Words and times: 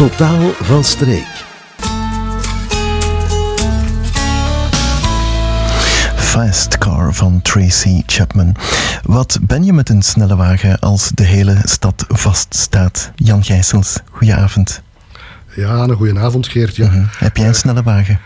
Totaal 0.00 0.50
van 0.60 0.84
streek. 0.84 1.44
Fast 6.16 6.78
Car 6.78 7.14
van 7.14 7.42
Tracy 7.42 8.02
Chapman. 8.06 8.56
Wat 9.02 9.38
ben 9.42 9.64
je 9.64 9.72
met 9.72 9.88
een 9.88 10.02
snelle 10.02 10.36
wagen 10.36 10.78
als 10.78 11.10
de 11.14 11.22
hele 11.22 11.56
stad 11.64 12.04
vaststaat? 12.08 13.10
Jan 13.14 13.44
Gijsels, 13.44 13.98
goedenavond. 14.10 14.82
Ja, 15.56 15.74
een 15.74 15.96
goede 15.96 16.18
avond 16.18 16.48
Geert. 16.48 16.76
Ja. 16.76 16.86
Mhm. 16.86 17.04
Heb 17.18 17.36
jij 17.36 17.46
een 17.46 17.54
snelle 17.54 17.82
wagen? 17.82 18.20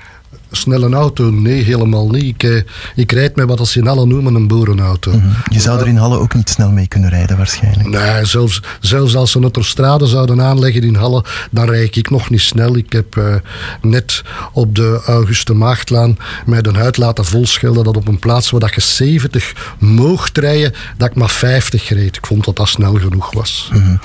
Snelle 0.51 0.95
auto? 0.95 1.31
Nee, 1.31 1.63
helemaal 1.63 2.09
niet. 2.11 2.25
Ik, 2.25 2.43
eh, 2.43 2.63
ik 2.95 3.13
rijd 3.13 3.37
met 3.37 3.49
wat 3.49 3.59
als 3.59 3.77
in 3.77 3.89
alle 3.89 4.07
noemen 4.07 4.35
een 4.35 4.49
boerenauto. 4.49 5.11
Mhm. 5.11 5.29
Je 5.49 5.61
zou 5.61 5.81
er 5.81 5.89
in 5.89 5.97
Halle 5.97 6.19
ook 6.19 6.35
niet 6.35 6.51
snel 6.51 6.71
mee 6.71 6.89
kunnen 6.89 7.11
rijden 7.11 7.37
waarschijnlijk. 7.37 7.89
Nee, 7.89 8.25
zelfs, 8.25 8.62
zelfs 8.80 9.17
als 9.17 9.30
ze 9.30 9.37
een 9.37 9.43
autostrade 9.43 10.07
zouden 10.07 10.41
aanleggen 10.43 10.83
in 10.83 10.95
Halle, 10.95 11.25
dan 11.51 11.69
rijd 11.69 11.97
ik 11.97 12.11
nog 12.11 12.30
niet 12.30 12.41
snel. 12.41 12.77
Ik 12.77 12.93
heb 12.93 13.16
uh, 13.16 13.35
net 13.83 14.23
op 14.52 14.75
de 14.75 15.02
Auguste 15.07 15.55
Maagdlaan 15.55 16.16
met 16.47 16.66
een 16.66 16.77
huid 16.77 16.97
laten 16.97 17.24
volschelden 17.24 17.85
dat 17.85 17.97
op 17.97 18.09
een 18.09 18.19
plaats 18.19 18.51
waar 18.51 18.61
dat 18.61 18.74
je 18.74 18.80
70 18.80 19.74
mocht 19.79 20.38
rijden, 20.38 20.73
dat 20.97 21.09
ik 21.09 21.15
maar 21.15 21.30
50 21.30 21.88
reed. 21.88 22.16
Ik 22.16 22.27
vond 22.27 22.45
dat 22.45 22.57
dat 22.57 22.69
snel 22.69 22.95
genoeg 22.95 23.33
was. 23.33 23.71
Mhm. 23.73 23.97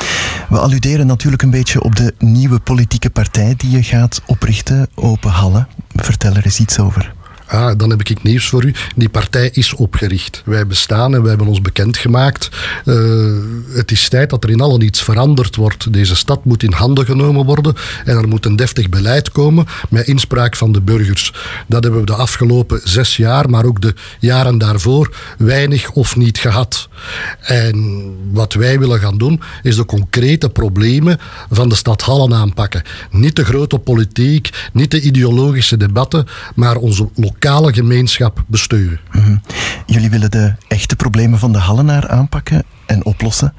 We 0.50 0.58
alluderen 0.58 1.08
natuurlijk 1.08 1.42
een 1.42 1.50
beetje 1.50 1.84
op 1.84 1.96
de 1.96 2.14
nieuwe 2.18 2.60
politieke 2.60 3.10
partij 3.10 3.54
die 3.58 3.70
je 3.72 3.84
gaat 3.84 4.22
oprichten, 4.26 4.88
Open 4.96 5.32
Halle. 5.32 5.68
Vertel 6.02 6.36
er 6.36 6.46
eens 6.46 6.60
iets 6.60 6.80
over. 6.80 7.14
Ah, 7.50 7.72
dan 7.78 7.90
heb 7.90 8.00
ik 8.00 8.24
nieuws 8.24 8.50
voor 8.50 8.64
u. 8.64 8.74
Die 8.96 9.10
partij 9.10 9.50
is 9.54 9.74
opgericht. 9.74 10.42
Wij 10.46 10.68
bestaan 10.68 11.14
en 11.14 11.20
wij 11.22 11.30
hebben 11.30 11.48
ons 11.48 11.62
bekendgemaakt. 11.62 12.50
Uh, 12.86 13.38
het 13.74 13.92
is 13.92 14.10
tijd 14.10 14.30
dat 14.30 14.44
er 14.44 14.50
in 14.50 14.62
allen 14.62 14.82
iets 14.82 15.04
veranderd 15.04 15.56
wordt. 15.56 15.94
Deze 15.94 16.16
stad 16.16 16.46
moet 16.46 16.64
in 16.64 16.72
handen 16.72 17.06
genomen 17.06 17.46
worden 17.46 17.76
en 18.06 18.18
er 18.18 18.28
moet 18.28 18.46
een 18.46 18.56
deftig 18.56 18.90
beleid 18.90 19.32
komen 19.32 19.66
met 19.90 20.08
inspraak 20.08 20.56
van 20.56 20.72
de 20.72 20.82
burgers. 20.82 21.34
Dat 21.68 21.84
hebben 21.84 22.00
we 22.00 22.06
de 22.06 22.16
afgelopen 22.16 22.82
zes 22.84 23.18
jaar, 23.18 23.50
maar 23.50 23.66
ook 23.66 23.82
de 23.82 23.94
jaren 24.20 24.58
daarvoor 24.58 25.16
weinig 25.38 25.92
of 25.92 26.16
niet 26.16 26.38
gehad. 26.38 26.90
En 27.40 28.08
wat 28.32 28.54
wij 28.54 28.80
willen 28.80 29.00
gaan 29.00 29.18
doen, 29.18 29.42
is 29.64 29.76
de 29.76 29.86
concrete 29.86 30.50
problemen 30.50 31.20
van 31.50 31.70
de 31.70 31.76
stad 31.76 32.02
Hallen 32.02 32.34
aanpakken. 32.34 32.84
Niet 33.12 33.36
de 33.36 33.46
grote 33.46 33.78
politiek, 33.78 34.50
niet 34.74 34.92
de 34.92 35.02
ideologische 35.02 35.78
debatten, 35.78 36.28
maar 36.56 36.76
onze 36.76 37.10
lokale 37.16 37.38
lokale 37.44 37.74
gemeenschap 37.74 38.44
besturen. 38.48 39.00
Mhm. 39.12 39.38
Jullie 39.86 40.10
willen 40.10 40.32
de 40.32 40.54
echte 40.68 40.96
problemen 40.96 41.40
van 41.40 41.52
de 41.52 41.58
Hallenaar 41.58 42.08
aanpakken 42.10 42.64
en 42.86 43.06
oplossen. 43.06 43.54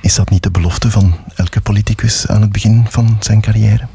Is 0.00 0.14
dat 0.14 0.30
niet 0.30 0.42
de 0.42 0.50
belofte 0.50 0.90
van 0.90 1.16
elke 1.34 1.60
politicus 1.60 2.28
aan 2.28 2.40
het 2.40 2.52
begin 2.52 2.84
van 2.88 3.16
zijn 3.20 3.40
carrière? 3.40 3.86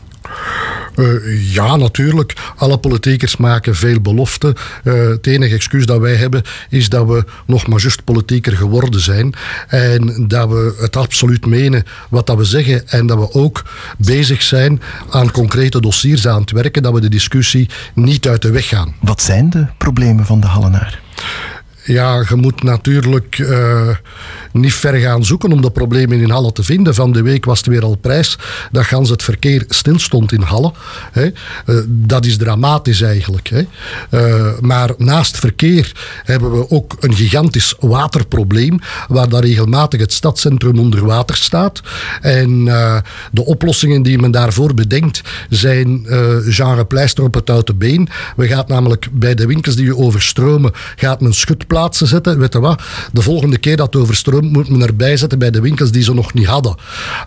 Uh, 0.97 1.53
ja, 1.53 1.75
natuurlijk. 1.75 2.33
Alle 2.55 2.77
politiekers 2.77 3.37
maken 3.37 3.75
veel 3.75 4.01
beloften. 4.01 4.53
Uh, 4.83 4.93
het 4.93 5.27
enige 5.27 5.55
excuus 5.55 5.85
dat 5.85 5.99
wij 5.99 6.15
hebben 6.15 6.43
is 6.69 6.89
dat 6.89 7.07
we 7.07 7.23
nog 7.45 7.67
maar 7.67 7.81
juist 7.81 8.03
politieker 8.03 8.57
geworden 8.57 8.99
zijn. 8.99 9.33
En 9.67 10.25
dat 10.27 10.49
we 10.49 10.75
het 10.79 10.95
absoluut 10.95 11.45
menen 11.45 11.83
wat 12.09 12.27
dat 12.27 12.37
we 12.37 12.43
zeggen. 12.43 12.87
En 12.87 13.05
dat 13.05 13.17
we 13.17 13.33
ook 13.33 13.63
bezig 13.97 14.41
zijn 14.41 14.81
aan 15.09 15.31
concrete 15.31 15.81
dossiers 15.81 16.27
aan 16.27 16.41
het 16.41 16.51
werken. 16.51 16.83
Dat 16.83 16.93
we 16.93 17.01
de 17.01 17.09
discussie 17.09 17.69
niet 17.93 18.27
uit 18.27 18.41
de 18.41 18.51
weg 18.51 18.67
gaan. 18.67 18.95
Wat 19.01 19.21
zijn 19.21 19.49
de 19.49 19.65
problemen 19.77 20.25
van 20.25 20.39
de 20.39 20.47
Hallenaar? 20.47 21.01
Ja, 21.87 22.23
je 22.29 22.35
moet 22.35 22.63
natuurlijk 22.63 23.37
uh, 23.37 23.89
niet 24.51 24.73
ver 24.73 24.93
gaan 24.93 25.25
zoeken 25.25 25.51
om 25.51 25.61
de 25.61 25.71
problemen 25.71 26.19
in 26.19 26.29
Halle 26.29 26.51
te 26.51 26.63
vinden. 26.63 26.95
Van 26.95 27.11
de 27.11 27.21
week 27.21 27.45
was 27.45 27.57
het 27.57 27.67
weer 27.67 27.83
al 27.83 27.95
prijs 27.95 28.37
dat 28.71 28.85
gans 28.85 29.09
het 29.09 29.23
verkeer 29.23 29.65
stilstond 29.67 30.31
in 30.31 30.41
Halle. 30.41 30.73
Hè. 31.11 31.25
Uh, 31.65 31.79
dat 31.87 32.25
is 32.25 32.37
dramatisch 32.37 33.01
eigenlijk. 33.01 33.47
Hè. 33.47 33.65
Uh, 34.11 34.59
maar 34.59 34.89
naast 34.97 35.37
verkeer 35.37 35.91
hebben 36.23 36.51
we 36.51 36.69
ook 36.69 36.95
een 36.99 37.15
gigantisch 37.15 37.75
waterprobleem, 37.79 38.79
waar 39.07 39.29
daar 39.29 39.43
regelmatig 39.43 39.99
het 39.99 40.13
stadscentrum 40.13 40.79
onder 40.79 41.05
water 41.05 41.35
staat. 41.35 41.81
En 42.21 42.65
de 43.31 43.45
oplossingen 43.45 44.01
die 44.01 44.19
men 44.19 44.31
daarvoor 44.31 44.73
bedenkt 44.73 45.21
zijn 45.49 46.05
genre 46.45 46.85
pleister 46.85 47.23
op 47.23 47.33
het 47.33 47.47
houten 47.47 47.77
been. 47.77 48.09
We 48.35 48.47
gaan 48.47 48.63
namelijk 48.67 49.07
bij 49.11 49.35
de 49.35 49.45
winkels 49.45 49.75
die 49.75 49.85
je 49.85 49.97
overstromen, 49.97 50.71
gaat 50.95 51.21
men 51.21 51.33
schutplaatsen 51.33 51.75
plaatsen 51.77 52.07
zetten. 52.07 52.39
Weet 52.39 52.53
wat? 52.53 52.81
De 53.11 53.21
volgende 53.21 53.57
keer 53.57 53.77
dat 53.77 53.93
het 53.93 54.01
overstroomt, 54.01 54.51
moet 54.51 54.69
men 54.69 54.81
erbij 54.81 55.17
zetten 55.17 55.39
bij 55.39 55.51
de 55.51 55.61
winkels 55.61 55.91
die 55.91 56.03
ze 56.03 56.13
nog 56.13 56.33
niet 56.33 56.45
hadden. 56.45 56.75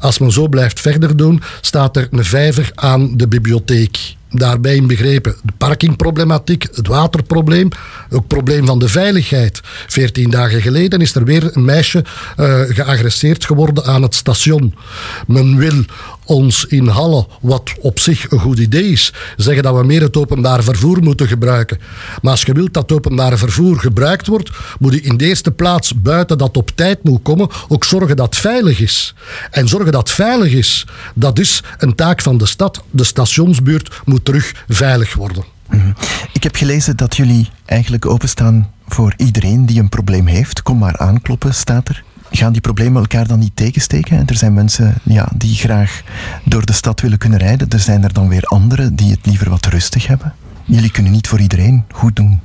Als 0.01 0.19
men 0.19 0.33
zo 0.33 0.49
blijft 0.49 0.81
verder 0.81 1.17
doen, 1.17 1.43
staat 1.61 1.97
er 1.97 2.09
een 2.11 2.25
vijver 2.25 2.71
aan 2.75 3.17
de 3.17 3.29
bibliotheek 3.29 4.19
daarbij 4.31 4.75
inbegrepen 4.75 5.35
de 5.43 5.53
parkingproblematiek, 5.59 6.67
het 6.75 6.87
waterprobleem, 6.87 7.69
ook 8.11 8.19
het 8.19 8.27
probleem 8.27 8.67
van 8.67 8.79
de 8.79 8.89
veiligheid. 8.89 9.61
Veertien 9.87 10.31
dagen 10.31 10.63
geleden 10.63 11.01
is 11.01 11.15
er 11.15 11.25
weer 11.25 11.51
een 11.57 11.65
meisje 11.65 12.05
uh, 12.37 12.61
geagresseerd 12.69 13.45
geworden 13.45 13.85
aan 13.85 14.03
het 14.03 14.15
station. 14.15 14.75
Men 15.27 15.57
wil 15.57 15.85
ons 16.25 16.65
in 16.65 16.87
Halle, 16.87 17.27
wat 17.41 17.73
op 17.81 17.99
zich 17.99 18.31
een 18.31 18.39
goed 18.39 18.59
idee 18.59 18.91
is, 18.91 19.13
zeggen 19.37 19.63
dat 19.63 19.77
we 19.77 19.85
meer 19.85 20.03
het 20.03 20.17
openbaar 20.17 20.63
vervoer 20.63 21.03
moeten 21.03 21.27
gebruiken. 21.27 21.79
Maar 22.23 22.31
als 22.31 22.43
je 22.43 22.53
wilt 22.53 22.75
dat 22.75 22.93
openbaar 22.93 23.39
vervoer 23.39 23.79
gebruikt 23.79 24.27
wordt, 24.27 24.51
moet 24.79 24.93
je 24.93 25.01
in 25.01 25.17
de 25.17 25.25
eerste 25.25 25.51
plaats 25.51 25.95
buiten 26.03 26.39
dat 26.39 26.57
op 26.57 26.71
tijd 26.75 27.03
moet 27.03 27.23
komen, 27.23 27.49
ook 27.69 27.85
zorgen 27.85 28.17
dat 28.17 28.27
het 28.27 28.37
veilig 28.37 28.81
is. 28.81 29.15
En 29.51 29.69
zorgen 29.69 29.93
dat 29.93 30.01
het 30.01 30.11
veilig 30.11 30.53
is, 30.53 30.87
dat 31.15 31.39
is 31.39 31.63
een 31.79 31.95
taak 31.95 32.23
van 32.23 32.39
de 32.39 32.47
stad. 32.47 32.83
De 32.91 33.05
stationsbuurt 33.05 34.01
moet 34.05 34.20
terug 34.23 34.65
veilig 34.69 35.15
worden. 35.15 35.45
Mhm. 35.69 35.93
Ik 36.33 36.43
heb 36.43 36.57
gelezen 36.57 36.97
dat 36.97 37.17
jullie 37.17 37.49
eigenlijk 37.65 38.07
openstaan 38.07 38.71
voor 38.89 39.15
iedereen 39.17 39.67
die 39.67 39.81
een 39.81 39.89
probleem 39.89 40.27
heeft. 40.27 40.63
Kom 40.63 40.79
maar 40.79 40.97
aankloppen, 40.97 41.55
staat 41.55 41.89
er. 41.89 42.05
Gaan 42.31 42.53
die 42.53 42.61
problemen 42.61 43.01
elkaar 43.01 43.27
dan 43.27 43.39
niet 43.39 43.57
tegensteken? 43.57 44.27
er 44.27 44.37
zijn 44.37 44.55
mensen 44.55 44.95
ja, 45.03 45.29
die 45.37 45.55
graag 45.55 46.03
door 46.45 46.67
de 46.67 46.73
stad 46.73 47.01
willen 47.01 47.19
kunnen 47.19 47.39
rijden. 47.39 47.69
Er 47.69 47.79
zijn 47.79 48.05
er 48.05 48.13
dan 48.13 48.29
weer 48.29 48.43
anderen 48.43 48.97
die 48.97 49.11
het 49.11 49.27
liever 49.27 49.51
wat 49.51 49.67
rustig 49.67 50.07
hebben. 50.07 50.35
Jullie 50.65 50.91
kunnen 50.91 51.13
niet 51.13 51.29
voor 51.29 51.41
iedereen 51.41 51.85
goed 51.93 52.17
doen. 52.17 52.41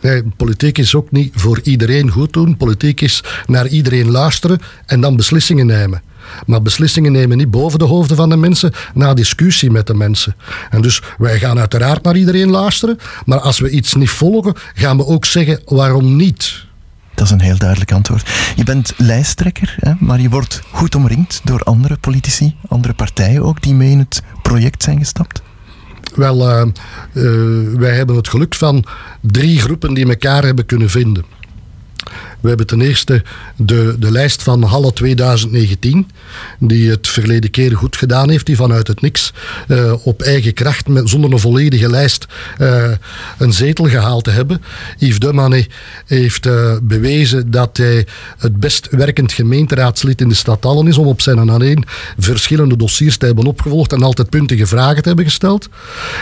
Nee, 0.00 0.22
politiek 0.36 0.78
is 0.78 0.94
ook 0.94 1.10
niet 1.10 1.32
voor 1.34 1.60
iedereen 1.62 2.10
goed 2.10 2.32
doen. 2.32 2.56
Politiek 2.56 3.00
is 3.00 3.24
naar 3.46 3.66
iedereen 3.66 4.10
luisteren 4.10 4.60
en 4.86 5.00
dan 5.00 5.16
beslissingen 5.16 5.66
nemen. 5.66 6.02
Maar 6.46 6.62
beslissingen 6.62 7.12
nemen 7.12 7.36
niet 7.36 7.50
boven 7.50 7.78
de 7.78 7.84
hoofden 7.84 8.16
van 8.16 8.28
de 8.28 8.36
mensen, 8.36 8.72
na 8.94 9.14
discussie 9.14 9.70
met 9.70 9.86
de 9.86 9.94
mensen. 9.94 10.36
En 10.70 10.82
dus 10.82 11.02
wij 11.18 11.38
gaan 11.38 11.58
uiteraard 11.58 12.02
naar 12.02 12.16
iedereen 12.16 12.50
luisteren, 12.50 12.98
maar 13.24 13.40
als 13.40 13.58
we 13.58 13.70
iets 13.70 13.94
niet 13.94 14.10
volgen, 14.10 14.54
gaan 14.74 14.96
we 14.96 15.06
ook 15.06 15.24
zeggen 15.24 15.60
waarom 15.64 16.16
niet. 16.16 16.64
Dat 17.14 17.24
is 17.24 17.30
een 17.30 17.40
heel 17.40 17.58
duidelijk 17.58 17.92
antwoord. 17.92 18.30
Je 18.56 18.64
bent 18.64 18.92
lijsttrekker, 18.96 19.76
hè, 19.80 19.92
maar 19.98 20.20
je 20.20 20.28
wordt 20.28 20.62
goed 20.70 20.94
omringd 20.94 21.40
door 21.44 21.60
andere 21.60 21.96
politici, 21.96 22.56
andere 22.68 22.94
partijen 22.94 23.42
ook, 23.42 23.62
die 23.62 23.74
mee 23.74 23.90
in 23.90 23.98
het 23.98 24.22
project 24.42 24.82
zijn 24.82 24.98
gestapt? 24.98 25.42
Wel, 26.14 26.50
uh, 26.50 26.66
uh, 27.12 27.78
wij 27.78 27.96
hebben 27.96 28.16
het 28.16 28.28
geluk 28.28 28.54
van 28.54 28.84
drie 29.20 29.60
groepen 29.60 29.94
die 29.94 30.08
elkaar 30.08 30.44
hebben 30.44 30.66
kunnen 30.66 30.90
vinden. 30.90 31.24
We 32.46 32.52
hebben 32.52 32.78
ten 32.78 32.86
eerste 32.88 33.22
de, 33.56 33.96
de 33.98 34.10
lijst 34.10 34.42
van 34.42 34.62
Halle 34.62 34.92
2019, 34.92 36.10
die 36.58 36.90
het 36.90 37.08
verleden 37.08 37.50
keer 37.50 37.76
goed 37.76 37.96
gedaan 37.96 38.30
heeft, 38.30 38.46
die 38.46 38.56
vanuit 38.56 38.86
het 38.86 39.00
niks 39.00 39.32
uh, 39.68 39.92
op 40.02 40.22
eigen 40.22 40.54
kracht, 40.54 40.88
met, 40.88 41.08
zonder 41.08 41.32
een 41.32 41.38
volledige 41.38 41.90
lijst, 41.90 42.26
uh, 42.58 42.90
een 43.38 43.52
zetel 43.52 43.84
gehaald 43.84 44.24
te 44.24 44.30
hebben. 44.30 44.62
Yves 44.98 45.18
Demane 45.18 45.66
heeft 46.06 46.46
uh, 46.46 46.76
bewezen 46.82 47.50
dat 47.50 47.76
hij 47.76 48.06
het 48.38 48.56
best 48.56 48.88
werkend 48.90 49.32
gemeenteraadslid 49.32 50.20
in 50.20 50.28
de 50.28 50.34
stad 50.34 50.64
Allen 50.66 50.86
is, 50.86 50.98
om 50.98 51.06
op 51.06 51.20
zijn 51.20 51.38
en 51.38 51.48
alleen 51.48 51.84
verschillende 52.18 52.76
dossiers 52.76 53.16
te 53.16 53.26
hebben 53.26 53.46
opgevolgd 53.46 53.92
en 53.92 54.02
altijd 54.02 54.30
puntige 54.30 54.66
vragen 54.66 55.02
te 55.02 55.08
hebben 55.08 55.24
gesteld. 55.24 55.68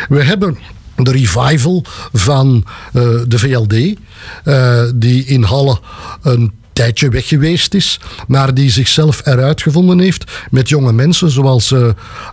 We 0.09 0.23
hebben 0.23 0.59
de 0.97 1.11
revival 1.11 1.85
van 2.13 2.65
uh, 2.93 3.03
de 3.27 3.39
VLD, 3.39 3.99
uh, 4.45 4.83
die 4.95 5.25
in 5.25 5.43
Halle 5.43 5.79
een 6.23 6.53
tijdje 6.75 7.09
weg 7.09 7.29
geweest 7.29 7.75
is, 7.75 8.01
maar 8.27 8.55
die 8.55 8.71
zichzelf 8.71 9.27
eruit 9.27 9.63
gevonden 9.63 9.99
heeft 9.99 10.33
met 10.51 10.69
jonge 10.69 10.93
mensen 10.93 11.31
zoals 11.31 11.71
uh, 11.71 11.89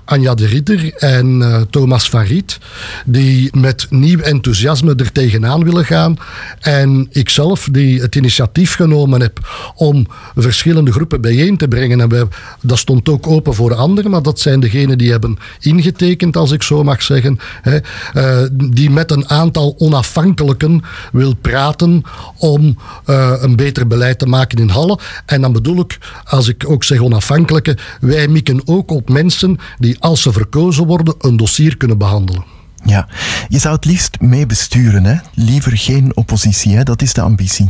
Anja 0.05 0.35
de 0.35 0.45
Ridder 0.45 0.93
en 0.93 1.39
uh, 1.39 1.61
Thomas 1.69 2.09
van 2.09 2.23
Riet, 2.23 2.57
die 3.05 3.57
met 3.57 3.87
nieuw 3.89 4.19
enthousiasme 4.19 4.95
er 4.95 5.11
tegenaan 5.11 5.63
willen 5.63 5.85
gaan. 5.85 6.17
En 6.59 7.07
ikzelf, 7.11 7.67
die 7.71 8.01
het 8.01 8.15
initiatief 8.15 8.75
genomen 8.75 9.21
heb 9.21 9.39
om 9.75 10.07
verschillende 10.35 10.91
groepen 10.91 11.21
bijeen 11.21 11.57
te 11.57 11.67
brengen. 11.67 12.01
En 12.01 12.09
we, 12.09 12.27
dat 12.61 12.77
stond 12.77 13.09
ook 13.09 13.27
open 13.27 13.53
voor 13.53 13.75
anderen, 13.75 14.11
maar 14.11 14.23
dat 14.23 14.39
zijn 14.39 14.59
degenen 14.59 14.97
die 14.97 15.11
hebben 15.11 15.37
ingetekend, 15.59 16.37
als 16.37 16.51
ik 16.51 16.63
zo 16.63 16.83
mag 16.83 17.01
zeggen, 17.01 17.39
hè, 17.61 17.77
uh, 18.13 18.47
die 18.53 18.89
met 18.89 19.11
een 19.11 19.29
aantal 19.29 19.75
onafhankelijken 19.77 20.81
wil 21.11 21.35
praten 21.35 22.03
om 22.37 22.77
een 23.05 23.55
beter 23.55 23.87
beleid 23.87 24.19
te 24.19 24.25
maken 24.25 24.30
in 24.59 24.69
Halle. 24.69 24.99
En 25.25 25.41
dan 25.41 25.51
bedoel 25.51 25.79
ik, 25.79 25.97
als 26.23 26.47
ik 26.47 26.69
ook 26.69 26.83
zeg 26.83 26.99
onafhankelijke, 26.99 27.77
wij 28.01 28.27
mikken 28.27 28.61
ook 28.65 28.91
op 28.91 29.09
mensen 29.09 29.57
die 29.79 29.95
als 29.99 30.21
ze 30.21 30.31
verkozen 30.31 30.85
worden 30.85 31.15
een 31.19 31.37
dossier 31.37 31.77
kunnen 31.77 31.97
behandelen. 31.97 32.43
Ja, 32.83 33.07
je 33.47 33.59
zou 33.59 33.75
het 33.75 33.85
liefst 33.85 34.19
mee 34.19 34.45
besturen, 34.45 35.03
hè? 35.03 35.15
Liever 35.33 35.77
geen 35.77 36.11
oppositie, 36.15 36.75
hè? 36.75 36.83
Dat 36.83 37.01
is 37.01 37.13
de 37.13 37.21
ambitie. 37.21 37.69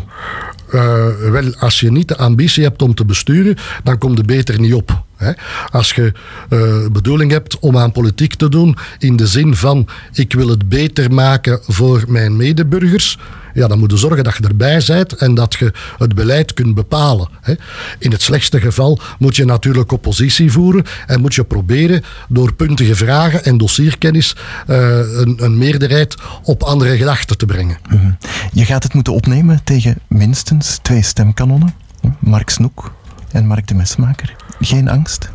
Uh, 0.74 1.06
wel, 1.32 1.56
als 1.56 1.80
je 1.80 1.92
niet 1.92 2.08
de 2.08 2.18
ambitie 2.18 2.64
hebt 2.64 2.82
om 2.82 2.96
te 2.96 3.06
besturen, 3.06 3.58
dan 3.84 3.98
komt 3.98 4.18
er 4.18 4.26
beter 4.26 4.60
niet 4.60 4.74
op. 4.74 5.04
Hè? 5.22 5.32
Als 5.70 5.92
je 5.92 6.14
uh, 6.50 6.88
bedoeling 6.92 7.32
hebt 7.32 7.60
om 7.60 7.78
aan 7.78 7.92
politiek 7.92 8.34
te 8.34 8.50
doen 8.50 8.78
in 8.98 9.16
de 9.16 9.28
zin 9.28 9.56
van 9.56 9.88
ik 10.14 10.34
wil 10.34 10.48
het 10.48 10.70
beter 10.70 11.14
maken 11.14 11.60
voor 11.68 12.04
mijn 12.08 12.36
medeburgers, 12.36 13.18
ja, 13.54 13.68
dan 13.68 13.80
moet 13.80 13.92
je 13.92 13.98
zorgen 13.98 14.24
dat 14.24 14.38
je 14.38 14.48
erbij 14.48 14.84
bent 14.88 15.14
en 15.14 15.34
dat 15.34 15.56
je 15.56 15.74
het 15.98 16.16
beleid 16.16 16.54
kunt 16.54 16.76
bepalen. 16.76 17.28
Hè. 17.42 17.54
In 18.00 18.12
het 18.12 18.22
slechtste 18.22 18.60
geval 18.60 19.00
moet 19.20 19.36
je 19.36 19.46
natuurlijk 19.46 19.92
oppositie 19.92 20.52
voeren 20.52 20.86
en 21.08 21.22
moet 21.22 21.36
je 21.36 21.44
proberen 21.44 22.04
door 22.30 22.54
puntige 22.54 22.96
vragen 22.96 23.44
en 23.44 23.58
dossierkennis 23.58 24.36
uh, 24.68 24.78
een, 24.98 25.44
een, 25.44 25.58
meerderheid 25.58 26.16
op 26.44 26.64
andere 26.64 26.98
gedachten 26.98 27.38
te 27.38 27.46
brengen. 27.46 27.78
Mhm. 27.90 28.12
Je 28.54 28.66
gaat 28.66 28.84
het 28.84 28.94
moeten 28.94 29.14
opnemen 29.14 29.62
tegen 29.64 29.98
minstens 30.08 30.80
twee 30.82 31.04
stemkanonnen, 31.04 31.74
Mark 32.20 32.50
Snoek 32.50 32.92
en 33.32 33.46
Mark 33.48 33.68
de 33.68 33.76
Mesmaker. 33.76 34.41
Geen 34.64 34.90
angst? 34.90 35.32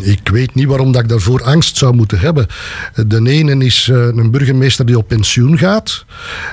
Ik 0.00 0.28
weet 0.28 0.54
niet 0.54 0.66
waarom 0.66 0.92
dat 0.92 1.02
ik 1.02 1.08
daarvoor 1.08 1.42
angst 1.42 1.76
zou 1.76 1.94
moeten 1.94 2.18
hebben. 2.18 2.46
De 3.06 3.30
ene 3.30 3.64
is 3.64 3.88
eh, 3.88 3.96
een 3.96 4.30
burgemeester 4.30 4.86
die 4.86 4.98
op 4.98 5.08
pensioen 5.08 5.58
gaat 5.58 6.04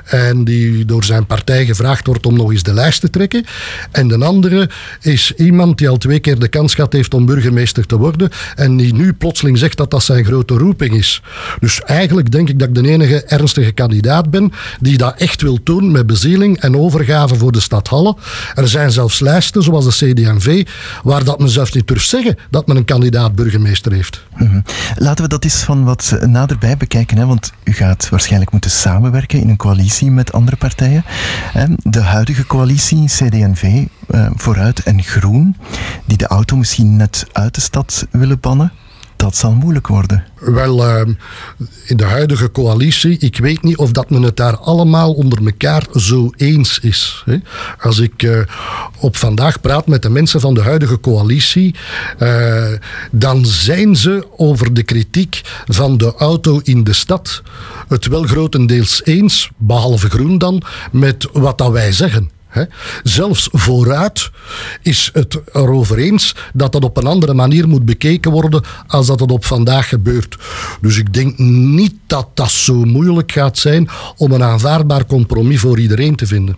en 0.05 0.43
die 0.43 0.85
door 0.85 1.03
zijn 1.03 1.25
partij 1.25 1.65
gevraagd 1.65 2.07
wordt 2.07 2.25
om 2.25 2.35
nog 2.35 2.51
eens 2.51 2.63
de 2.63 2.73
lijst 2.73 3.01
te 3.01 3.09
trekken. 3.09 3.45
En 3.91 4.07
de 4.07 4.25
andere 4.25 4.69
is 5.01 5.33
iemand 5.37 5.77
die 5.77 5.89
al 5.89 5.97
twee 5.97 6.19
keer 6.19 6.39
de 6.39 6.47
kans 6.47 6.75
gehad 6.75 6.93
heeft 6.93 7.13
om 7.13 7.25
burgemeester 7.25 7.85
te 7.85 7.97
worden 7.97 8.29
en 8.55 8.77
die 8.77 8.93
nu 8.93 9.13
plotseling 9.13 9.57
zegt 9.57 9.77
dat 9.77 9.91
dat 9.91 10.03
zijn 10.03 10.25
grote 10.25 10.53
roeping 10.53 10.93
is. 10.93 11.21
Dus 11.59 11.81
eigenlijk 11.81 12.31
denk 12.31 12.49
ik 12.49 12.59
dat 12.59 12.67
ik 12.67 12.75
de 12.75 12.89
enige 12.89 13.23
ernstige 13.23 13.71
kandidaat 13.71 14.29
ben 14.29 14.51
die 14.79 14.97
dat 14.97 15.15
echt 15.17 15.41
wil 15.41 15.59
doen 15.63 15.91
met 15.91 16.07
bezieling 16.07 16.59
en 16.59 16.77
overgave 16.77 17.35
voor 17.35 17.51
de 17.51 17.59
stad 17.59 17.87
Halle. 17.87 18.15
Er 18.55 18.67
zijn 18.67 18.91
zelfs 18.91 19.19
lijsten, 19.19 19.63
zoals 19.63 19.97
de 19.97 20.13
CD&V, 20.13 20.67
waar 21.03 21.23
dat 21.23 21.39
men 21.39 21.49
zelfs 21.49 21.71
niet 21.71 21.87
durft 21.87 22.09
zeggen 22.09 22.37
dat 22.49 22.67
men 22.67 22.77
een 22.77 22.85
kandidaat 22.85 23.24
burgemeester 23.31 23.91
heeft. 23.91 24.25
Mhm. 24.37 24.59
Laten 24.95 25.23
we 25.23 25.29
dat 25.29 25.43
eens 25.43 25.63
van 25.63 25.83
wat 25.83 26.17
naderbij 26.25 26.77
bekijken, 26.77 27.17
hè? 27.17 27.25
want 27.25 27.53
u 27.63 27.73
gaat 27.73 28.09
waarschijnlijk 28.09 28.51
moeten 28.51 28.71
samenwerken 28.71 29.39
in 29.39 29.49
een 29.49 29.57
coalitie 29.57 30.11
met 30.11 30.33
andere 30.33 30.57
partijen. 30.57 31.03
De 31.77 32.01
huidige 32.01 32.45
coalitie, 32.45 33.05
CD&V, 33.05 33.85
eh, 34.07 34.27
Vooruit 34.35 34.83
en 34.83 35.03
Groen, 35.03 35.55
die 36.05 36.17
de 36.17 36.27
auto 36.27 36.57
misschien 36.57 36.95
net 36.95 37.27
uit 37.31 37.55
de 37.55 37.61
stad 37.61 38.07
willen 38.11 38.39
bannen 38.39 38.71
dat 39.25 39.35
zal 39.35 39.51
moeilijk 39.51 39.87
worden. 39.87 40.23
Wel, 40.39 40.87
uh, 40.87 41.01
in 41.85 41.97
de 41.97 42.03
huidige 42.03 42.51
coalitie, 42.51 43.17
ik 43.17 43.37
weet 43.37 43.63
niet 43.63 43.77
of 43.77 43.91
dat 43.91 44.09
men 44.09 44.21
het 44.21 44.37
daar 44.37 44.57
allemaal 44.57 45.13
onder 45.13 45.45
elkaar 45.45 45.85
zo 45.93 46.29
eens 46.35 46.79
is. 46.79 47.23
Hè. 47.25 47.37
Als 47.79 47.99
ik 47.99 48.23
uh, 48.23 48.39
op 48.99 49.15
vandaag 49.17 49.61
praat 49.61 49.87
met 49.87 50.01
de 50.01 50.09
mensen 50.09 50.39
van 50.39 50.53
de 50.53 50.61
huidige 50.61 50.99
coalitie, 50.99 51.75
uh, 52.19 52.65
dan 53.11 53.45
zijn 53.45 53.95
ze 53.95 54.27
over 54.37 54.73
de 54.73 54.83
kritiek 54.83 55.41
van 55.65 55.97
de 55.97 56.13
auto 56.17 56.59
in 56.63 56.83
de 56.83 56.93
stad 56.93 57.41
het 57.87 58.07
wel 58.07 58.23
grotendeels 58.23 59.03
eens, 59.03 59.49
behalve 59.57 60.09
groen 60.09 60.37
dan, 60.37 60.61
met 60.91 61.27
wat 61.33 61.57
dat 61.57 61.71
wij 61.71 61.91
zeggen. 61.91 62.34
Zelfs 63.03 63.49
vooruit 63.51 64.31
is 64.81 65.09
het 65.13 65.39
erover 65.53 65.97
eens 65.97 66.35
dat 66.53 66.71
dat 66.71 66.83
op 66.83 66.97
een 66.97 67.07
andere 67.07 67.33
manier 67.33 67.67
moet 67.67 67.85
bekeken 67.85 68.31
worden 68.31 68.63
als 68.87 69.07
dat 69.07 69.19
het 69.19 69.31
op 69.31 69.45
vandaag 69.45 69.89
gebeurt. 69.89 70.37
Dus 70.81 70.97
ik 70.97 71.13
denk 71.13 71.37
niet 71.37 71.93
dat 72.07 72.27
dat 72.33 72.51
zo 72.51 72.83
moeilijk 72.83 73.31
gaat 73.31 73.57
zijn 73.57 73.89
om 74.17 74.31
een 74.31 74.43
aanvaardbaar 74.43 75.05
compromis 75.05 75.59
voor 75.59 75.79
iedereen 75.79 76.15
te 76.15 76.27
vinden. 76.27 76.57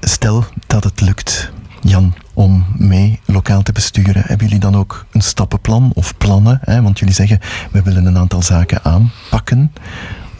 Stel 0.00 0.44
dat 0.66 0.84
het 0.84 1.00
lukt, 1.00 1.50
Jan, 1.80 2.14
om 2.34 2.66
mee 2.76 3.20
lokaal 3.24 3.62
te 3.62 3.72
besturen. 3.72 4.22
Hebben 4.26 4.46
jullie 4.46 4.60
dan 4.60 4.76
ook 4.76 5.04
een 5.12 5.22
stappenplan 5.22 5.90
of 5.94 6.16
plannen? 6.16 6.58
Hè? 6.62 6.82
Want 6.82 6.98
jullie 6.98 7.14
zeggen, 7.14 7.40
we 7.70 7.82
willen 7.82 8.06
een 8.06 8.18
aantal 8.18 8.42
zaken 8.42 8.82
aanpakken. 8.82 9.72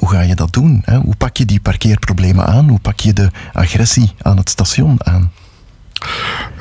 Hoe 0.05 0.13
ga 0.13 0.21
je 0.21 0.35
dat 0.35 0.53
doen? 0.53 0.83
Hè? 0.85 0.97
Hoe 0.97 1.17
pak 1.17 1.37
je 1.37 1.45
die 1.45 1.61
parkeerproblemen 1.61 2.47
aan? 2.47 2.69
Hoe 2.69 2.79
pak 2.79 3.01
je 3.01 3.13
de 3.13 3.31
agressie 3.53 4.13
aan 4.23 4.37
het 4.37 4.51
station 4.51 4.97
aan? 5.05 5.33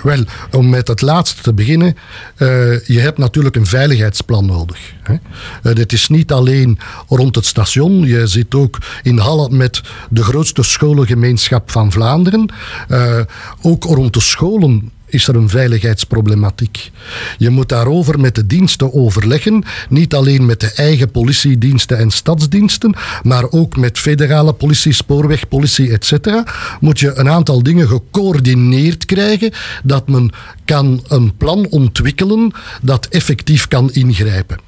Wel, 0.04 0.24
om 0.52 0.70
met 0.70 0.88
het 0.88 1.02
laatste 1.02 1.42
te 1.42 1.54
beginnen, 1.54 1.98
uh, 2.38 2.86
je 2.86 3.00
hebt 3.00 3.18
natuurlijk 3.18 3.56
een 3.56 3.66
veiligheidsplan 3.66 4.46
nodig. 4.46 4.94
Hè. 5.02 5.14
Uh, 5.14 5.76
dit 5.76 5.94
is 5.94 6.08
niet 6.10 6.32
alleen 6.32 6.80
rond 7.08 7.36
het 7.36 7.46
station, 7.46 8.04
je 8.08 8.28
zit 8.28 8.56
ook 8.56 8.78
in 9.02 9.18
Halle 9.18 9.50
met 9.50 9.82
de 10.10 10.24
grootste 10.24 10.64
scholengemeenschap 10.64 11.72
van 11.72 11.92
Vlaanderen. 11.92 12.52
Uh, 12.90 13.20
ook 13.62 13.84
rond 13.84 14.14
de 14.14 14.22
scholen 14.22 14.92
is 15.14 15.28
er 15.28 15.36
een 15.36 15.50
veiligheidsproblematiek. 15.50 16.92
Je 17.38 17.50
moet 17.50 17.70
daarover 17.70 18.20
met 18.20 18.36
de 18.36 18.48
diensten 18.48 18.94
overleggen, 18.94 19.64
niet 19.90 20.14
alleen 20.14 20.46
met 20.46 20.60
de 20.60 20.72
eigen 20.76 21.12
politiediensten 21.12 21.98
en 21.98 22.12
stadsdiensten, 22.12 22.96
maar 23.24 23.52
ook 23.52 23.78
met 23.78 24.00
federale 24.00 24.54
politie, 24.54 24.94
spoorwegpolitie, 24.94 25.92
etc. 25.92 26.44
Moet 26.80 27.00
je 27.00 27.16
een 27.16 27.30
aantal 27.30 27.64
dingen 27.64 27.88
gecoördineerd 27.88 29.06
krijgen, 29.06 29.52
dat 29.84 30.08
men 30.08 30.32
kan 30.66 31.04
een 31.08 31.38
plan 31.38 31.68
ontwikkelen 31.70 32.52
dat 32.82 33.06
effectief 33.06 33.68
kan 33.68 33.92
ingrijpen. 33.92 34.60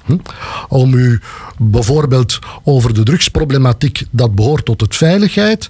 Om 0.68 0.94
u 0.94 1.20
bijvoorbeeld 1.58 2.38
over 2.64 2.94
de 2.94 3.02
drugsproblematiek, 3.02 4.02
dat 4.10 4.34
behoort 4.34 4.64
tot 4.64 4.80
het 4.80 4.96
veiligheid, 4.96 5.68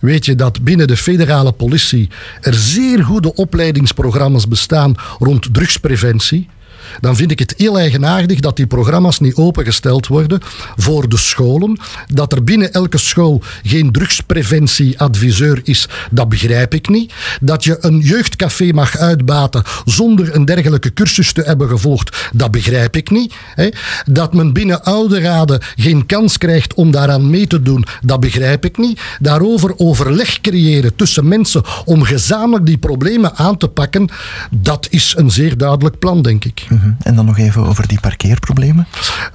weet 0.00 0.24
je 0.24 0.34
dat 0.34 0.62
binnen 0.62 0.86
de 0.86 0.96
federale 0.96 1.52
politie 1.52 2.08
er 2.40 2.54
zeer 2.54 3.04
goede 3.04 3.34
opleidingsprogramma's 3.34 4.48
bestaan 4.48 4.94
rond 5.18 5.54
drugspreventie 5.54 6.48
dan 7.00 7.16
vind 7.16 7.30
ik 7.30 7.38
het 7.38 7.54
heel 7.56 7.78
eigenaardig 7.78 8.40
dat 8.40 8.56
die 8.56 8.66
programma's 8.66 9.20
niet 9.20 9.34
opengesteld 9.34 10.06
worden 10.06 10.40
voor 10.76 11.08
de 11.08 11.16
scholen. 11.16 11.80
Dat 12.06 12.32
er 12.32 12.44
binnen 12.44 12.72
elke 12.72 12.98
school 12.98 13.42
geen 13.62 13.92
drugspreventieadviseur 13.92 15.60
is, 15.64 15.88
dat 16.10 16.28
begrijp 16.28 16.74
ik 16.74 16.88
niet. 16.88 17.12
Dat 17.40 17.64
je 17.64 17.76
een 17.80 17.98
jeugdcafé 17.98 18.72
mag 18.72 18.96
uitbaten 18.96 19.62
zonder 19.84 20.34
een 20.34 20.44
dergelijke 20.44 20.92
cursus 20.92 21.32
te 21.32 21.42
hebben 21.42 21.68
gevolgd, 21.68 22.30
dat 22.32 22.50
begrijp 22.50 22.96
ik 22.96 23.10
niet. 23.10 23.34
Dat 24.04 24.34
men 24.34 24.52
binnen 24.52 24.84
ouderaden 24.84 25.60
geen 25.76 26.06
kans 26.06 26.38
krijgt 26.38 26.74
om 26.74 26.90
daaraan 26.90 27.30
mee 27.30 27.46
te 27.46 27.62
doen, 27.62 27.84
dat 28.00 28.20
begrijp 28.20 28.64
ik 28.64 28.78
niet. 28.78 29.00
Daarover 29.20 29.78
overleg 29.78 30.40
creëren 30.40 30.96
tussen 30.96 31.28
mensen 31.28 31.62
om 31.84 32.02
gezamenlijk 32.02 32.66
die 32.66 32.78
problemen 32.78 33.36
aan 33.36 33.56
te 33.56 33.68
pakken, 33.68 34.08
dat 34.50 34.86
is 34.90 35.14
een 35.16 35.30
zeer 35.30 35.56
duidelijk 35.56 35.98
plan, 35.98 36.22
denk 36.22 36.44
ik. 36.44 36.66
Mhm. 36.78 36.92
En 37.02 37.14
dan 37.14 37.24
nog 37.24 37.38
even 37.38 37.66
over 37.66 37.88
die 37.88 38.00
parkeerproblemen. 38.00 38.86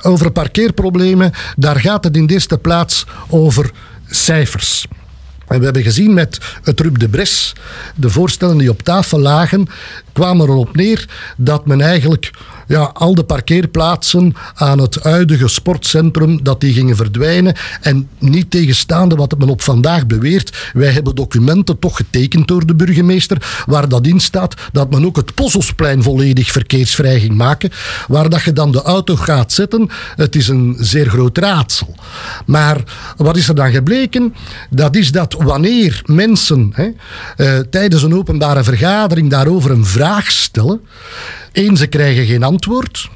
Over 0.01 0.31
parkeerproblemen, 0.31 1.31
daar 1.55 1.79
gaat 1.79 2.03
het 2.03 2.17
in 2.17 2.25
de 2.27 2.33
eerste 2.33 2.57
plaats 2.57 3.05
over 3.29 3.71
cijfers. 4.07 4.85
En 5.47 5.59
we 5.59 5.65
hebben 5.65 5.83
gezien 5.83 6.13
met 6.13 6.39
het 6.63 6.79
Rub 6.79 6.99
de 6.99 7.09
Bres, 7.09 7.55
de 7.95 8.09
voorstellen 8.09 8.57
die 8.57 8.69
op 8.69 8.81
tafel 8.81 9.19
lagen, 9.19 9.67
kwamen 10.13 10.49
erop 10.49 10.75
neer 10.75 11.09
dat 11.37 11.65
men 11.65 11.81
eigenlijk 11.81 12.31
ja, 12.73 12.91
al 12.93 13.15
de 13.15 13.23
parkeerplaatsen 13.23 14.33
aan 14.55 14.79
het 14.79 15.03
huidige 15.03 15.47
sportcentrum, 15.47 16.43
dat 16.43 16.61
die 16.61 16.73
gingen 16.73 16.95
verdwijnen. 16.95 17.55
En 17.81 18.09
niet 18.19 18.51
tegenstaande 18.51 19.15
wat 19.15 19.37
men 19.37 19.49
op 19.49 19.61
vandaag 19.61 20.05
beweert, 20.05 20.71
wij 20.73 20.91
hebben 20.91 21.15
documenten 21.15 21.79
toch 21.79 21.95
getekend 21.97 22.47
door 22.47 22.65
de 22.65 22.75
burgemeester, 22.75 23.63
waar 23.65 23.89
dat 23.89 24.07
in 24.07 24.19
staat 24.19 24.55
dat 24.71 24.89
men 24.89 25.05
ook 25.05 25.15
het 25.15 25.33
Pozzelsplein 25.33 26.03
volledig 26.03 26.51
verkeersvrij 26.51 27.19
ging 27.19 27.35
maken, 27.35 27.71
waar 28.07 28.29
dat 28.29 28.41
je 28.41 28.53
dan 28.53 28.71
de 28.71 28.81
auto 28.81 29.15
gaat 29.15 29.51
zetten. 29.51 29.89
Het 30.15 30.35
is 30.35 30.47
een 30.47 30.75
zeer 30.79 31.09
groot 31.09 31.37
raadsel. 31.37 31.95
Maar 32.45 32.83
wat 33.17 33.37
is 33.37 33.47
er 33.47 33.55
dan 33.55 33.71
gebleken? 33.71 34.33
Dat 34.69 34.95
is 34.95 35.11
dat 35.11 35.33
wanneer 35.33 36.01
mensen 36.05 36.71
hè, 36.73 36.87
uh, 37.37 37.59
tijdens 37.59 38.03
een 38.03 38.15
openbare 38.15 38.63
vergadering 38.63 39.29
daarover 39.29 39.71
een 39.71 39.85
vraag 39.85 40.31
stellen, 40.31 40.81
Eén, 41.53 41.77
ze 41.77 41.87
krijgen 41.87 42.25
geen 42.25 42.43
antwoord. 42.43 43.09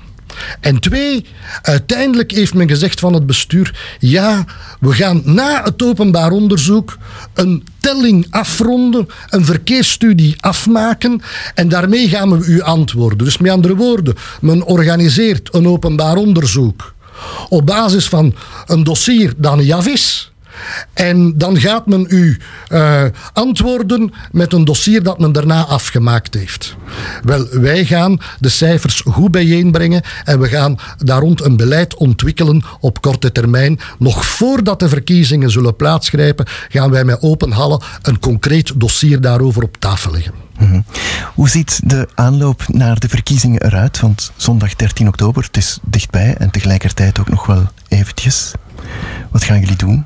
En 0.60 0.80
twee, 0.80 1.26
uiteindelijk 1.62 2.32
heeft 2.32 2.54
men 2.54 2.68
gezegd 2.68 3.00
van 3.00 3.14
het 3.14 3.26
bestuur: 3.26 3.98
ja, 4.00 4.46
we 4.80 4.94
gaan 4.94 5.22
na 5.26 5.64
het 5.64 5.84
openbaar 5.84 6.32
onderzoek 6.32 6.98
een 7.34 7.64
telling 7.80 8.28
afronden, 8.30 9.08
een 9.30 9.46
verkeersstudie 9.46 10.36
afmaken 10.40 11.22
en 11.54 11.70
daarmee 11.70 12.10
gaan 12.10 12.40
we 12.40 12.46
u 12.46 12.62
antwoorden. 12.62 13.18
Dus 13.18 13.38
met 13.38 13.52
andere 13.52 13.76
woorden, 13.76 14.16
men 14.42 14.64
organiseert 14.64 15.54
een 15.54 15.68
openbaar 15.68 16.16
onderzoek 16.16 16.96
op 17.50 17.66
basis 17.66 18.08
van 18.08 18.36
een 18.66 18.84
dossier 18.84 19.34
dat 19.38 19.58
niet 19.58 19.74
af 19.74 19.88
is. 19.88 20.32
En 20.94 21.38
dan 21.38 21.60
gaat 21.60 21.86
men 21.86 22.06
u 22.10 22.38
uh, 22.70 23.04
antwoorden 23.34 24.14
met 24.32 24.54
een 24.54 24.66
dossier 24.66 25.04
dat 25.04 25.20
men 25.20 25.32
daarna 25.32 25.66
afgemaakt 25.66 26.34
heeft. 26.34 26.76
Wel, 27.24 27.48
wij 27.52 27.86
gaan 27.86 28.20
de 28.40 28.50
cijfers 28.50 29.02
goed 29.06 29.32
bijeenbrengen 29.32 30.02
en 30.24 30.40
we 30.40 30.48
gaan 30.48 30.78
daar 30.98 31.22
rond 31.22 31.42
een 31.42 31.58
beleid 31.58 31.96
ontwikkelen 31.96 32.64
op 32.80 33.02
korte 33.02 33.32
termijn. 33.32 33.80
Nog 34.00 34.26
voordat 34.26 34.80
de 34.80 34.90
verkiezingen 34.90 35.52
zullen 35.52 35.76
plaatsgrijpen, 35.76 36.46
gaan 36.70 36.92
wij 36.92 37.04
met 37.04 37.22
open 37.22 37.52
hallen 37.52 37.82
een 38.02 38.20
concreet 38.20 38.72
dossier 38.76 39.22
daarover 39.22 39.64
op 39.64 39.78
tafel 39.80 40.12
leggen. 40.12 40.34
Mhm. 40.60 40.82
Hoe 41.34 41.50
ziet 41.50 41.80
de 41.84 42.08
aanloop 42.16 42.64
naar 42.68 43.00
de 43.00 43.10
verkiezingen 43.10 43.62
eruit? 43.62 44.00
Want 44.00 44.32
zondag 44.36 44.76
13 44.76 45.08
oktober, 45.08 45.44
het 45.44 45.58
is 45.58 45.80
dichtbij 45.82 46.36
en 46.36 46.50
tegelijkertijd 46.50 47.20
ook 47.20 47.30
nog 47.30 47.46
wel 47.46 47.68
eventjes. 47.88 48.52
Wat 49.32 49.44
gaan 49.44 49.60
jullie 49.60 49.76
doen? 49.76 50.06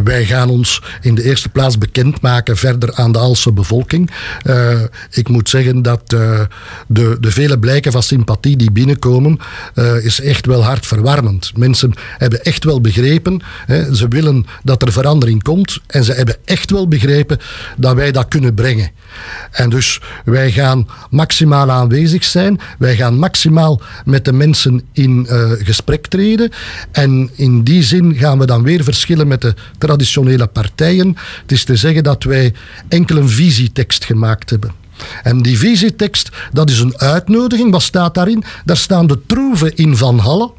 Wij 0.00 0.24
gaan 0.24 0.48
ons 0.48 0.82
in 1.00 1.14
de 1.14 1.22
eerste 1.22 1.48
plaats 1.48 1.78
bekendmaken 1.78 2.56
verder 2.56 2.94
aan 2.94 3.12
de 3.12 3.18
Alse 3.18 3.52
bevolking. 3.52 4.10
Uh, 4.44 4.80
ik 5.10 5.28
moet 5.28 5.48
zeggen 5.48 5.82
dat 5.82 6.12
uh, 6.14 6.40
de, 6.86 7.16
de 7.20 7.30
vele 7.30 7.58
blijken 7.58 7.92
van 7.92 8.02
sympathie 8.02 8.56
die 8.56 8.70
binnenkomen, 8.70 9.38
uh, 9.74 10.04
is 10.04 10.20
echt 10.20 10.46
wel 10.46 10.64
hartverwarmend. 10.64 11.52
Mensen 11.56 11.92
hebben 12.18 12.44
echt 12.44 12.64
wel 12.64 12.80
begrepen, 12.80 13.40
hè, 13.66 13.94
ze 13.94 14.08
willen 14.08 14.46
dat 14.62 14.82
er 14.82 14.92
verandering 14.92 15.42
komt 15.42 15.80
en 15.86 16.04
ze 16.04 16.12
hebben 16.12 16.36
echt 16.44 16.70
wel 16.70 16.88
begrepen 16.88 17.38
dat 17.76 17.94
wij 17.94 18.12
dat 18.12 18.28
kunnen 18.28 18.54
brengen. 18.54 18.90
En 19.50 19.70
dus 19.70 20.00
wij 20.24 20.50
gaan 20.52 20.88
maximaal 21.10 21.70
aanwezig 21.70 22.24
zijn, 22.24 22.60
wij 22.78 22.96
gaan 22.96 23.18
maximaal 23.18 23.80
met 24.04 24.24
de 24.24 24.32
mensen 24.32 24.82
in 24.92 25.26
gesprek 25.62 26.06
treden 26.06 26.50
en 26.92 27.30
in 27.34 27.62
die 27.62 27.82
zin 27.82 28.14
gaan 28.14 28.38
we 28.38 28.46
dan 28.46 28.62
weer 28.62 28.84
verschillen 28.84 29.28
met 29.28 29.40
de 29.40 29.54
traditionele 29.86 30.46
partijen. 30.46 31.16
Het 31.42 31.52
is 31.52 31.64
te 31.64 31.76
zeggen 31.76 32.02
dat 32.02 32.24
wij 32.24 32.54
enkel 32.88 33.16
een 33.16 33.28
visietekst 33.28 34.04
gemaakt 34.04 34.50
hebben. 34.50 34.72
En 35.22 35.42
die 35.42 35.58
visietekst, 35.58 36.30
dat 36.52 36.70
is 36.70 36.78
een 36.78 36.98
uitnodiging. 36.98 37.70
Wat 37.70 37.82
staat 37.82 38.14
daarin? 38.14 38.44
Daar 38.64 38.76
staan 38.76 39.06
de 39.06 39.18
troeven 39.26 39.76
in 39.76 39.96
Van 39.96 40.18
Halle. 40.18 40.50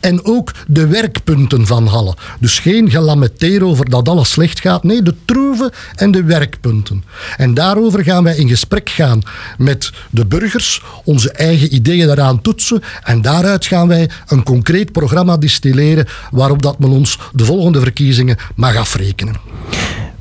En 0.00 0.24
ook 0.24 0.52
de 0.66 0.86
werkpunten 0.86 1.66
van 1.66 1.86
Halle. 1.86 2.14
Dus 2.40 2.58
geen 2.58 2.90
gelamenteer 2.90 3.64
over 3.64 3.90
dat 3.90 4.08
alles 4.08 4.30
slecht 4.30 4.60
gaat. 4.60 4.82
Nee, 4.82 5.02
de 5.02 5.14
troeven 5.24 5.70
en 5.94 6.10
de 6.10 6.24
werkpunten. 6.24 7.04
En 7.36 7.54
daarover 7.54 8.04
gaan 8.04 8.24
wij 8.24 8.36
in 8.36 8.48
gesprek 8.48 8.90
gaan 8.90 9.22
met 9.58 9.92
de 10.10 10.26
burgers, 10.26 10.82
onze 11.04 11.30
eigen 11.30 11.74
ideeën 11.74 12.06
daaraan 12.06 12.40
toetsen. 12.40 12.82
En 13.02 13.22
daaruit 13.22 13.66
gaan 13.66 13.88
wij 13.88 14.10
een 14.26 14.42
concreet 14.42 14.92
programma 14.92 15.36
distilleren 15.36 16.06
waarop 16.30 16.62
dat 16.62 16.78
men 16.78 16.90
ons 16.90 17.18
de 17.32 17.44
volgende 17.44 17.80
verkiezingen 17.80 18.36
mag 18.54 18.76
afrekenen. 18.76 19.36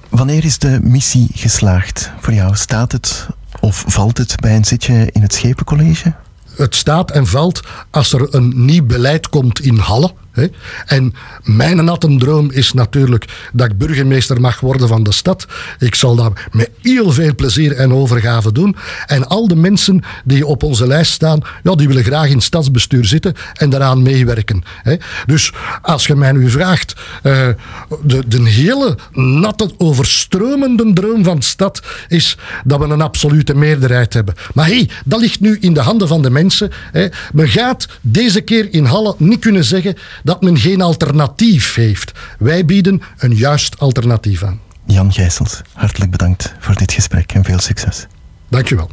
Wanneer 0.10 0.46
is 0.46 0.58
de 0.58 0.80
missie 0.84 1.28
geslaagd 1.34 2.12
voor 2.20 2.34
jou? 2.34 2.56
Staat 2.56 2.92
het 2.92 3.28
of 3.60 3.84
valt 3.88 4.18
het 4.18 4.36
bij 4.40 4.56
een 4.56 4.66
zitje 4.66 5.10
in 5.12 5.22
het 5.22 5.34
Schepencollege? 5.34 6.14
Het 6.62 6.76
staat 6.76 7.12
en 7.12 7.28
valt 7.28 7.62
als 7.90 8.14
er 8.14 8.36
een 8.36 8.66
nieuw 8.66 8.86
beleid 8.86 9.30
komt 9.30 9.60
in 9.60 9.78
Halle. 9.78 10.14
En 10.86 11.14
mijn 11.44 11.86
natte 11.86 12.16
droom 12.18 12.52
is 12.52 12.74
natuurlijk 12.74 13.50
dat 13.54 13.72
ik 13.72 13.78
burgemeester 13.78 14.42
mag 14.42 14.60
worden 14.60 14.88
van 14.88 15.04
de 15.04 15.12
stad. 15.12 15.46
Ik 15.80 15.96
zal 15.96 16.16
dat 16.16 16.34
met 16.52 16.70
heel 16.82 17.12
veel 17.12 17.36
plezier 17.36 17.76
en 17.76 17.94
overgave 17.94 18.52
doen. 18.52 18.76
En 19.06 19.28
al 19.28 19.48
de 19.48 19.56
mensen 19.56 20.02
die 20.24 20.46
op 20.46 20.64
onze 20.64 20.88
lijst 20.88 21.12
staan, 21.12 21.42
ja, 21.64 21.76
die 21.76 21.88
willen 21.88 22.04
graag 22.04 22.28
in 22.28 22.36
het 22.36 22.44
stadsbestuur 22.44 23.06
zitten 23.06 23.34
en 23.54 23.70
daaraan 23.70 24.02
meewerken. 24.02 24.64
Dus 25.26 25.54
als 25.82 26.08
je 26.08 26.16
mij 26.16 26.32
nu 26.32 26.50
vraagt, 26.50 26.94
uh, 27.24 27.48
de, 28.04 28.24
de 28.28 28.50
hele 28.50 28.98
natte, 29.12 29.72
overstromende 29.78 30.94
droom 30.94 31.24
van 31.24 31.40
de 31.40 31.46
stad 31.46 31.82
is 32.08 32.38
dat 32.64 32.80
we 32.80 32.86
een 32.86 33.02
absolute 33.02 33.56
meerderheid 33.56 34.14
hebben. 34.14 34.36
Maar 34.54 34.66
hé, 34.66 34.76
hey, 34.76 34.90
dat 35.06 35.20
ligt 35.20 35.40
nu 35.40 35.58
in 35.60 35.74
de 35.74 35.80
handen 35.80 36.08
van 36.08 36.22
de 36.22 36.30
mensen. 36.30 36.72
Hè. 36.92 37.08
Men 37.34 37.48
gaat 37.48 37.88
deze 38.02 38.42
keer 38.42 38.74
in 38.74 38.86
Halle 38.86 39.16
niet 39.18 39.40
kunnen 39.40 39.64
zeggen 39.64 39.96
dat 40.24 40.42
men 40.42 40.58
geen 40.58 40.82
alternatief 40.82 41.76
heeft. 41.76 42.12
Wij 42.40 42.66
bieden 42.66 43.02
een 43.18 43.36
juist 43.36 43.80
alternatief 43.80 44.44
aan. 44.44 44.60
Jan 44.86 45.14
Gijsels, 45.14 45.62
hartelijk 45.74 46.12
bedankt 46.12 46.54
voor 46.60 46.76
dit 46.76 46.92
gesprek 46.92 47.32
en 47.32 47.44
veel 47.44 47.60
succes. 47.60 48.08
Dankjewel. 48.50 48.90